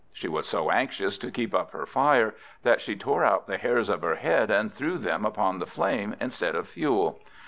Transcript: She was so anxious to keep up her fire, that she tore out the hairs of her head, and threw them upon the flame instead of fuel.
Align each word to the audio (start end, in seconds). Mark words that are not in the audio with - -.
She 0.11 0.27
was 0.27 0.47
so 0.47 0.71
anxious 0.71 1.15
to 1.19 1.29
keep 1.29 1.53
up 1.53 1.73
her 1.73 1.85
fire, 1.85 2.33
that 2.63 2.81
she 2.81 2.95
tore 2.95 3.23
out 3.23 3.45
the 3.45 3.59
hairs 3.59 3.87
of 3.87 4.01
her 4.01 4.15
head, 4.15 4.49
and 4.49 4.73
threw 4.73 4.97
them 4.97 5.25
upon 5.25 5.59
the 5.59 5.67
flame 5.67 6.15
instead 6.19 6.55
of 6.55 6.67
fuel. 6.67 7.19